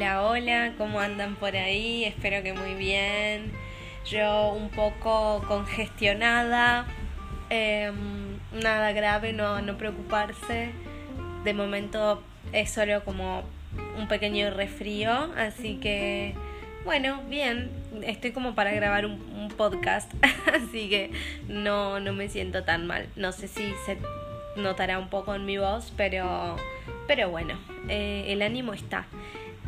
[0.00, 2.06] Hola, hola, ¿cómo andan por ahí?
[2.06, 3.52] Espero que muy bien.
[4.06, 6.86] Yo un poco congestionada,
[7.50, 10.70] em, nada grave, no, no preocuparse.
[11.44, 12.22] De momento
[12.54, 13.42] es solo como
[13.98, 16.34] un pequeño resfrío, así que
[16.86, 17.70] bueno, bien,
[18.02, 20.10] estoy como para grabar un, podcast,
[20.54, 21.10] así que
[21.46, 23.06] no, no me siento tan mal.
[23.16, 23.98] No sé si se
[24.56, 26.56] notará un poco en mi voz, pero,
[27.06, 27.58] pero bueno,
[27.90, 29.04] eh, el ánimo está.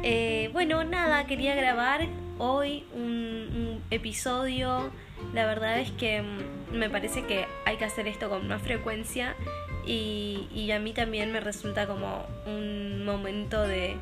[0.02, 2.06] Eh, bueno, nada, quería grabar
[2.38, 4.90] hoy un, episodio.
[5.34, 9.36] La verdad es que mm, me parece que hay que hacer esto con más frecuencia
[9.86, 13.96] y, y a mí también me resulta como un momento de,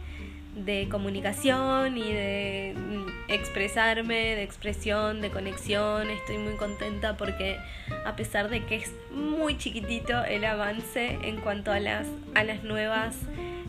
[0.54, 6.10] de comunicación y de mm, expresarme, de expresión, de conexión.
[6.10, 7.58] Estoy muy contenta porque
[8.04, 12.62] a pesar de que es muy chiquitito el avance en cuanto a las, a las
[12.64, 13.16] nuevas,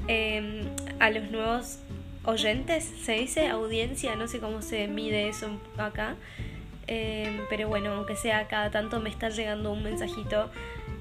[0.08, 0.64] em,
[1.00, 1.80] a los nuevos
[2.24, 6.16] oyentes, se dice audiencia, no sé cómo se mide eso acá.
[6.88, 10.50] Em, pero bueno, aunque sea cada tanto me está llegando un mensajito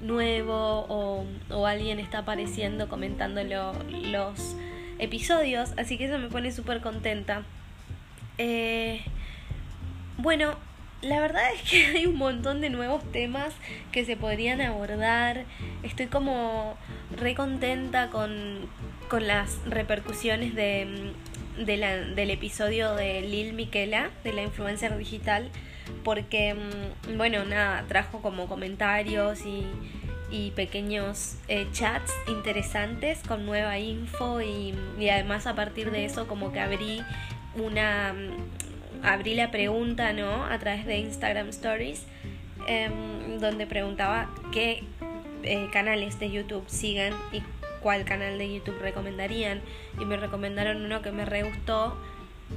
[0.01, 4.55] nuevo o, alguien está apareciendo comentando los
[4.99, 7.43] episodios, así que eso me pone súper contenta.
[8.37, 9.01] Eh,
[10.17, 10.55] bueno,
[11.01, 13.53] la verdad es que hay un montón de nuevos temas
[13.91, 15.45] que se podrían abordar.
[15.83, 16.77] Estoy como
[17.15, 18.69] re contenta con,
[19.11, 21.11] con las repercusiones de,
[21.57, 25.49] la, del episodio de Lil Miquela, de la influencer digital,
[26.05, 29.67] porque, mm, bueno, nada, trajo como comentarios y,
[30.55, 36.53] pequeños eh, chats interesantes con nueva info y, y además a partir de eso como
[36.53, 37.01] que abrí
[37.53, 42.05] una mm, abrí la pregunta no a través de Instagram Stories
[42.65, 44.85] em, donde preguntaba qué
[45.43, 47.41] eh, canales de YouTube sigan y
[47.81, 49.61] cuál canal de YouTube recomendarían
[49.99, 51.97] y me recomendaron uno que me re gustó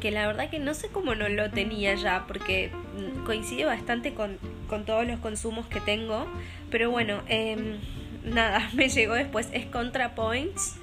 [0.01, 4.15] que la verdad que no sé cómo no lo tenía ya porque mm, coincide bastante
[4.15, 6.27] con, con todos los consumos que tengo
[6.71, 7.79] pero bueno eh,
[8.25, 10.77] nada me llegó después es ContraPoints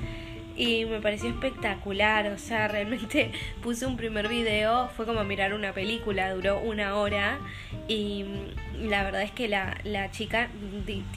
[0.56, 3.32] y me pareció espectacular, o sea, realmente
[3.64, 7.40] puse un primer video, fue como mirar una película, duró una hora
[7.88, 8.26] y
[8.80, 10.50] la verdad es que la, la chica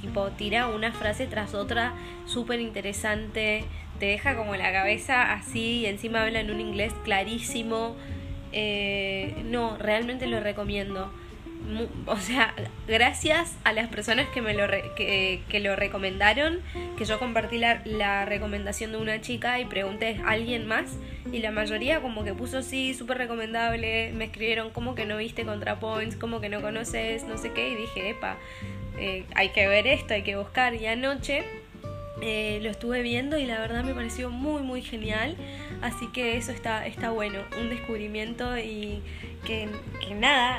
[0.00, 1.94] tipo tira una frase tras otra
[2.27, 3.65] súper interesante,
[3.99, 7.97] te deja como la cabeza así y encima habla en un inglés clarísimo.
[8.53, 11.11] Eh, no, realmente lo recomiendo
[12.07, 12.55] o sea,
[12.87, 14.67] gracias a las personas que me lo,
[14.97, 16.61] que, lo recomendaron,
[16.97, 20.97] que yo compartí la, la, recomendación de una chica y pregunté a alguien más
[21.33, 25.45] y la mayoría como que puso sí, súper recomendable, me escribieron como que no viste
[25.45, 28.37] ContraPoints, como que no conoces, no sé qué, y dije, epa,
[28.99, 31.45] eh, hay que ver esto, hay que buscar y anoche
[32.21, 35.37] eh, lo estuve viendo y la verdad me pareció muy muy genial.
[35.83, 39.03] Así que eso está, está bueno un descubrimiento y
[39.44, 39.69] que,
[40.16, 40.59] nada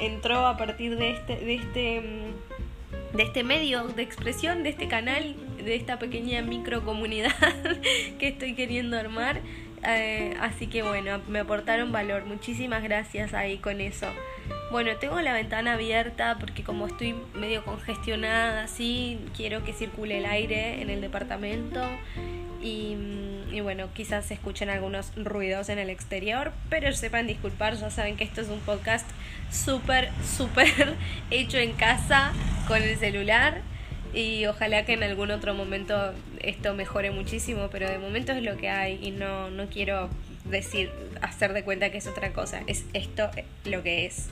[0.00, 4.88] entró a partir de este de este mm, de este medio de expresión de este
[4.88, 7.32] canal de esta pequeña microcomunidad
[8.18, 9.40] que estoy queriendo armar
[9.84, 12.24] eh, así que bueno, me aportaron valor.
[12.24, 14.06] Muchísimas gracias ahí con eso.
[14.70, 20.26] Bueno, tengo la ventana abierta porque como estoy medio congestionada, así, quiero que circule el
[20.26, 21.80] aire en el departamento.
[22.62, 22.96] Y,
[23.52, 28.16] y, bueno, quizás se escuchen algunos ruidos en el exterior, pero sepan disculpar, ya saben
[28.16, 29.06] que esto es un podcast
[29.50, 30.94] súper, súper
[31.30, 32.32] hecho en casa
[32.66, 33.60] con el celular
[34.14, 38.56] y ojalá que en algún otro momento esto mejore muchísimo, pero de momento es lo
[38.56, 40.10] que hay y no, no quiero
[40.44, 43.30] decir, hacer de cuenta que es otra cosa, es esto
[43.64, 44.28] lo que es.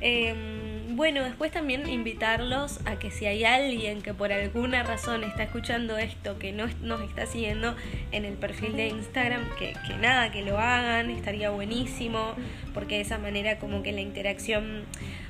[0.00, 5.44] Em, bueno, después también invitarlos a que si hay alguien que por alguna razón está
[5.44, 7.76] escuchando esto, que no nos está siguiendo
[8.12, 12.34] en el perfil de Instagram, que, nada, que lo hagan, estaría buenísimo,
[12.74, 14.84] porque de esa manera como que la interacción...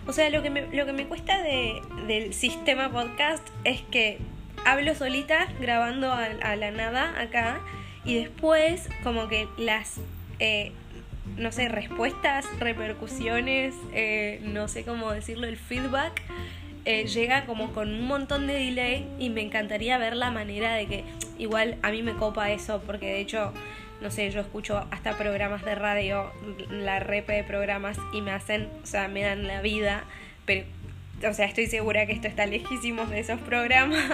[0.06, 4.18] O sea, lo que me, lo que me cuesta de, del sistema podcast es que
[4.64, 7.60] hablo solita grabando a, a la nada acá
[8.04, 10.00] y después como que las...
[10.38, 10.72] Eh,
[11.40, 16.22] no sé, respuestas, repercusiones, eh, no sé cómo decirlo, el feedback,
[16.84, 20.86] eh, llega como con un montón de delay y me encantaría ver la manera de
[20.86, 21.04] que
[21.38, 23.52] igual a mí me copa eso, porque de hecho,
[24.00, 26.30] no sé, yo escucho hasta programas de radio,
[26.70, 30.04] la repe de programas y me hacen, o sea, me dan la vida,
[30.44, 30.64] pero
[31.28, 34.04] o sea, estoy segura que esto está lejísimos de esos programas.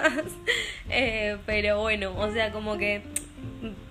[0.89, 3.01] Eh, pero bueno, o sea, como que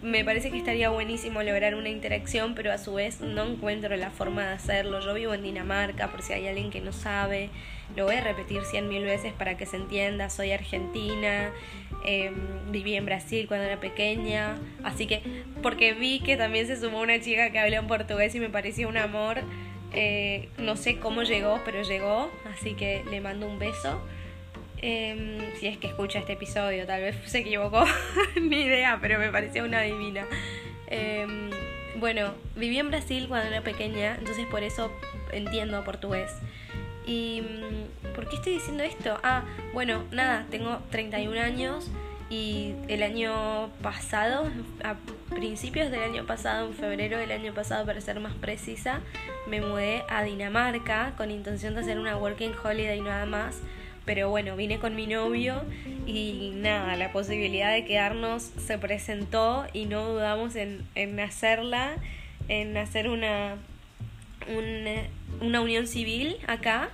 [0.02, 4.10] me parece que estaría buenísimo lograr una interacción, pero a su vez no encuentro la
[4.10, 5.00] forma de hacerlo.
[5.00, 7.50] Yo vivo en Dinamarca, por si hay alguien que no sabe,
[7.96, 10.30] lo voy a repetir cien mil veces para que se entienda.
[10.30, 11.50] Soy argentina,
[12.04, 15.22] em, viví en Brasil cuando era pequeña, así que,
[15.62, 18.88] porque vi que también se sumó una chica que habla en portugués y me parecía
[18.88, 19.42] un amor.
[19.92, 24.00] Eh, no sé cómo llegó, pero llegó, así que le mando un beso.
[24.88, 27.84] Em, si es que escucha este episodio, tal vez se equivocó,
[28.40, 30.24] ni idea, pero me pareció una divina.
[30.86, 31.50] Em,
[31.98, 34.92] bueno, viví en Brasil cuando era pequeña, entonces por eso
[35.32, 36.30] entiendo portugués.
[37.04, 39.18] ¿Y mm, por qué estoy diciendo esto?
[39.24, 39.42] Ah,
[39.74, 41.90] bueno, nada, tengo 31 años
[42.30, 44.48] y el año pasado,
[44.84, 44.94] a
[45.34, 49.00] principios del año pasado, en febrero del año pasado para ser más precisa,
[49.48, 53.62] me mudé a Dinamarca con intención de hacer una working holiday nada más
[54.06, 55.62] pero bueno, vine con mi novio
[56.06, 61.96] y nada, la posibilidad de quedarnos se presentó y no dudamos en, en hacerla,
[62.48, 63.56] en hacer una,
[65.40, 66.88] una unión civil acá.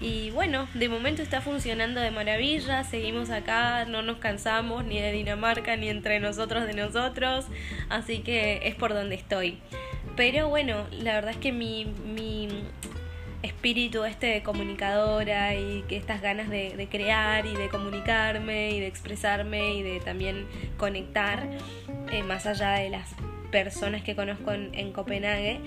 [0.00, 5.12] Y bueno, de momento está funcionando de maravilla, seguimos acá, no nos cansamos ni de
[5.12, 7.46] Dinamarca ni entre nosotros de nosotros,
[7.88, 9.58] así que es por donde estoy.
[10.16, 12.41] Pero bueno, la verdad es que mi, mi
[13.42, 18.86] espíritu este de comunicadora y que estas ganas de, crear y de comunicarme y de
[18.86, 20.46] expresarme y de también
[20.76, 21.48] conectar
[22.10, 23.14] eh, más allá de las
[23.50, 25.60] personas que conozco en, Copenhague,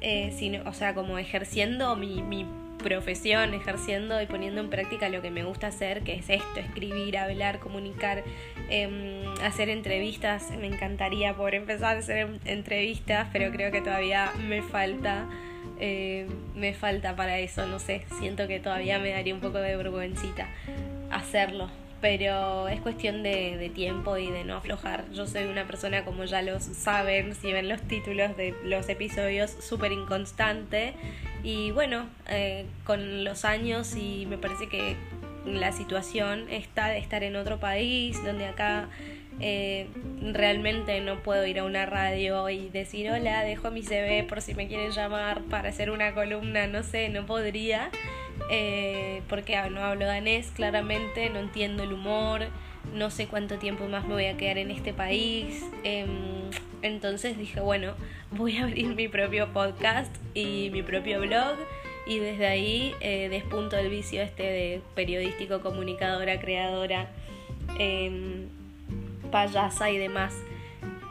[0.00, 2.46] eh, sino, o sea, como ejerciendo mi, mi
[2.84, 7.16] profesión, ejerciendo y poniendo en práctica lo que me gusta hacer, que es esto, escribir,
[7.16, 8.22] hablar, comunicar,
[8.68, 10.50] em, hacer entrevistas.
[10.50, 15.26] Me encantaría poder empezar a hacer entrevistas, pero creo que todavía me falta
[15.78, 19.76] eh, me falta para eso, no sé, siento que todavía me daría un poco de
[19.76, 20.48] vergüencita
[21.10, 21.70] hacerlo,
[22.00, 25.10] pero es cuestión de, tiempo y de no aflojar.
[25.12, 29.50] Yo soy una persona, como ya lo saben, si ven los títulos de los episodios,
[29.50, 30.94] súper inconstante
[31.42, 34.96] y bueno, eh, con los años y me parece que
[35.44, 38.88] la situación está de estar en otro país, donde acá
[39.40, 39.88] eh,
[40.32, 44.54] realmente no puedo ir a una radio y decir hola, dejo mi CV por si
[44.54, 47.90] me quieren llamar para hacer una columna, no sé, no podría,
[48.50, 52.46] eh, porque no hablo danés claramente, no entiendo el humor,
[52.92, 55.64] no sé cuánto tiempo más me voy a quedar en este país.
[55.82, 56.08] Em,
[56.82, 57.94] entonces dije, bueno,
[58.30, 61.56] voy a abrir mi propio podcast y mi propio blog
[62.06, 67.10] y desde ahí eh, despunto el vicio este de periodístico, comunicadora, creadora.
[69.34, 70.32] Payasa y demás.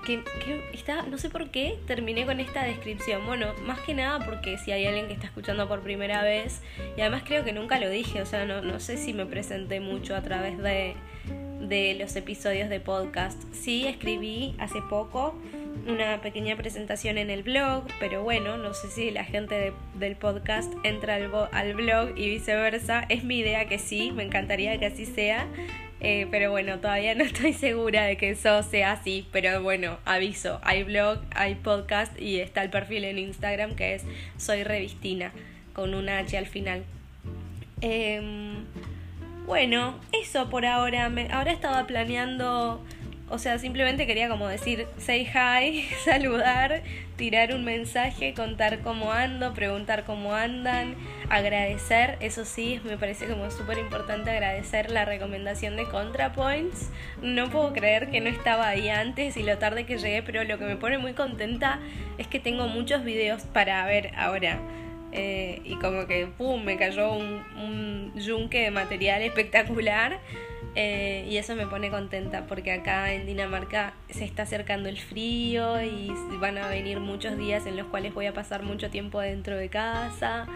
[0.06, 0.24] Que,
[0.72, 3.26] está, no sé por qué terminé con esta descripción.
[3.26, 6.62] Bueno, más que nada porque si hay alguien que está escuchando por primera vez,
[6.96, 9.82] y además creo que nunca lo dije, o sea, no, no sé si me presenté
[9.82, 10.96] mucho a través de,
[11.60, 13.44] de los episodios de podcast.
[13.52, 15.36] Sí, escribí hace poco
[15.86, 20.72] una pequeña presentación en el blog, pero bueno, no sé si la gente del podcast
[20.84, 23.06] entra al, al blog y viceversa.
[23.10, 25.46] Es mi idea que sí, me encantaría que así sea.
[26.04, 29.26] Eh, pero bueno, todavía no estoy segura de que eso sea así.
[29.32, 34.04] Pero bueno, aviso, hay blog, hay podcast y está el perfil en Instagram que es
[34.38, 35.32] Soy Revistina,
[35.74, 36.84] con una H al final.
[37.82, 38.66] Em,
[39.46, 41.10] bueno, eso por ahora.
[41.10, 42.84] Me, ahora estaba planeando
[43.30, 46.84] o sea, simplemente quería como decir, say hi, saludar,
[47.16, 50.96] tirar un mensaje, contar cómo ando, preguntar cómo andan,
[51.30, 56.92] agradecer, eso sí, me parece como súper importante agradecer la recomendación de ContraPoints.
[57.22, 60.58] No puedo creer que no estaba ahí antes y lo tarde que llegué, pero lo
[60.60, 61.80] que me pone muy contenta
[62.18, 64.60] es que tengo muchos videos para ver ahora.
[65.12, 70.20] Eh, y como que, ¡pum!, me cayó un, un yunque de material espectacular.
[70.76, 75.82] Eh, y eso me pone contenta porque acá en Dinamarca se está acercando el frío
[75.84, 79.56] y van a venir muchos días en los cuales voy a pasar mucho tiempo dentro
[79.56, 80.48] de casa.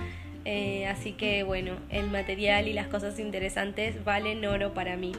[0.46, 5.12] Eh, así que bueno, el material y las cosas interesantes valen oro para mí.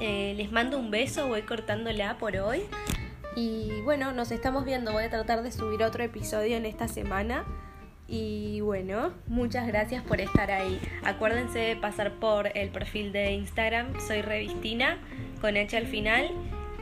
[0.00, 2.62] Eh, les mando un beso, voy cortándola por hoy.
[3.34, 4.92] Y bueno, nos estamos viendo.
[4.92, 7.44] Voy a tratar de subir otro episodio en esta semana.
[8.08, 10.80] Y bueno, muchas gracias por estar ahí.
[11.04, 14.98] Acuérdense de pasar por el perfil de Instagram, soy Revistina,
[15.40, 16.30] con H al final,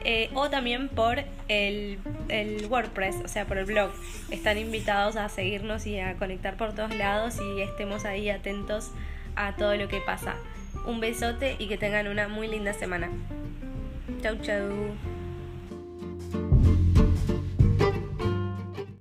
[0.04, 3.90] eh, o también por el, el, WordPress, o sea, por el blog.
[4.31, 8.90] Están invitados a seguirnos y a conectar por todos lados y estemos ahí atentos
[9.35, 10.35] a todo lo que pasa.
[10.87, 13.09] Un besote y que tengan una muy linda semana.
[14.21, 15.13] Chau, chau.